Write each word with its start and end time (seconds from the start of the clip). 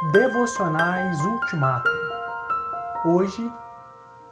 Devocionais 0.00 1.20
Ultimato. 1.24 1.90
Hoje, 3.04 3.52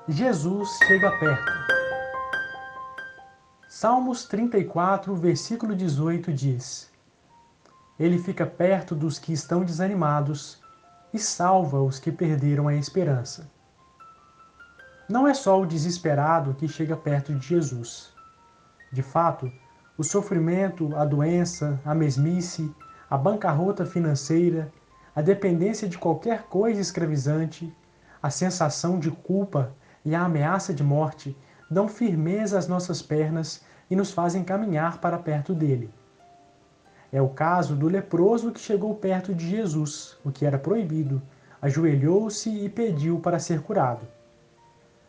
Jesus 0.06 0.78
chega 0.86 1.10
perto. 1.18 1.52
Salmos 3.68 4.26
34, 4.26 5.12
versículo 5.16 5.74
18 5.74 6.32
diz: 6.32 6.88
Ele 7.98 8.16
fica 8.16 8.46
perto 8.46 8.94
dos 8.94 9.18
que 9.18 9.32
estão 9.32 9.64
desanimados 9.64 10.62
e 11.12 11.18
salva 11.18 11.82
os 11.82 11.98
que 11.98 12.12
perderam 12.12 12.68
a 12.68 12.74
esperança. 12.76 13.50
Não 15.08 15.26
é 15.26 15.34
só 15.34 15.60
o 15.60 15.66
desesperado 15.66 16.54
que 16.54 16.68
chega 16.68 16.96
perto 16.96 17.34
de 17.34 17.44
Jesus. 17.44 18.14
De 18.92 19.02
fato, 19.02 19.52
o 19.98 20.04
sofrimento, 20.04 20.94
a 20.94 21.04
doença, 21.04 21.80
a 21.84 21.92
mesmice, 21.92 22.72
a 23.10 23.18
bancarrota 23.18 23.84
financeira, 23.84 24.72
a 25.16 25.22
dependência 25.22 25.88
de 25.88 25.96
qualquer 25.96 26.42
coisa 26.42 26.78
escravizante, 26.78 27.74
a 28.22 28.28
sensação 28.28 28.98
de 28.98 29.10
culpa 29.10 29.72
e 30.04 30.14
a 30.14 30.22
ameaça 30.22 30.74
de 30.74 30.84
morte 30.84 31.34
dão 31.70 31.88
firmeza 31.88 32.58
às 32.58 32.68
nossas 32.68 33.00
pernas 33.00 33.64
e 33.90 33.96
nos 33.96 34.12
fazem 34.12 34.44
caminhar 34.44 35.00
para 35.00 35.16
perto 35.16 35.54
dele. 35.54 35.88
É 37.10 37.22
o 37.22 37.30
caso 37.30 37.74
do 37.74 37.88
leproso 37.88 38.52
que 38.52 38.60
chegou 38.60 38.94
perto 38.94 39.34
de 39.34 39.48
Jesus, 39.48 40.18
o 40.22 40.30
que 40.30 40.44
era 40.44 40.58
proibido, 40.58 41.22
ajoelhou-se 41.62 42.50
e 42.50 42.68
pediu 42.68 43.18
para 43.18 43.38
ser 43.38 43.62
curado. 43.62 44.06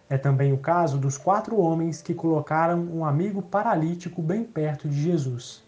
É 0.10 0.18
também 0.18 0.54
o 0.54 0.58
caso 0.58 0.98
dos 0.98 1.18
quatro 1.18 1.60
homens 1.60 2.02
que 2.02 2.14
colocaram 2.14 2.80
um 2.80 3.04
amigo 3.04 3.42
paralítico 3.42 4.22
bem 4.22 4.46
perto 4.46 4.88
de 4.88 5.02
Jesus. 5.02 5.66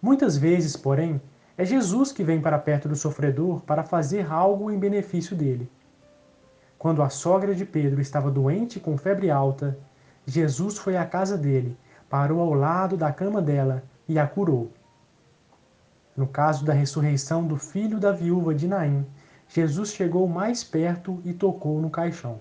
Muitas 0.00 0.38
vezes, 0.38 0.76
porém, 0.76 1.20
é 1.56 1.64
Jesus 1.64 2.12
que 2.12 2.24
vem 2.24 2.40
para 2.40 2.58
perto 2.58 2.88
do 2.88 2.96
sofredor 2.96 3.60
para 3.62 3.82
fazer 3.82 4.30
algo 4.30 4.70
em 4.70 4.78
benefício 4.78 5.36
dele. 5.36 5.70
Quando 6.78 7.02
a 7.02 7.10
sogra 7.10 7.54
de 7.54 7.64
Pedro 7.64 8.00
estava 8.00 8.30
doente 8.30 8.80
com 8.80 8.96
febre 8.96 9.30
alta, 9.30 9.78
Jesus 10.24 10.78
foi 10.78 10.96
à 10.96 11.04
casa 11.04 11.36
dele, 11.36 11.76
parou 12.08 12.40
ao 12.40 12.54
lado 12.54 12.96
da 12.96 13.12
cama 13.12 13.42
dela 13.42 13.82
e 14.08 14.18
a 14.18 14.26
curou. 14.26 14.70
No 16.16 16.26
caso 16.26 16.64
da 16.64 16.72
ressurreição 16.72 17.46
do 17.46 17.56
filho 17.56 17.98
da 17.98 18.12
viúva 18.12 18.54
de 18.54 18.66
Naim, 18.66 19.06
Jesus 19.48 19.92
chegou 19.92 20.28
mais 20.28 20.62
perto 20.62 21.20
e 21.24 21.32
tocou 21.32 21.80
no 21.80 21.90
caixão. 21.90 22.40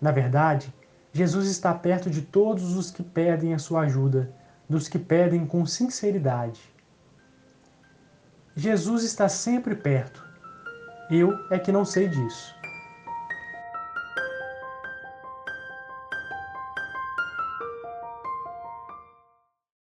Na 0.00 0.10
verdade, 0.10 0.74
Jesus 1.12 1.46
está 1.46 1.74
perto 1.74 2.08
de 2.08 2.22
todos 2.22 2.74
os 2.76 2.90
que 2.90 3.02
pedem 3.02 3.52
a 3.52 3.58
sua 3.58 3.82
ajuda, 3.82 4.32
dos 4.68 4.88
que 4.88 4.98
pedem 4.98 5.46
com 5.46 5.66
sinceridade. 5.66 6.71
Jesus 8.54 9.02
está 9.02 9.28
sempre 9.28 9.74
perto. 9.74 10.22
Eu 11.10 11.32
é 11.50 11.58
que 11.58 11.72
não 11.72 11.84
sei 11.84 12.08
disso. 12.08 12.54